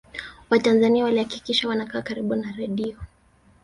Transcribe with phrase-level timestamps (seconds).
[0.49, 2.97] watanzania walihakikisha wanakaa karibu na redio